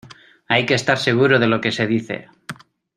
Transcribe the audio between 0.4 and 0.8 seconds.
hay que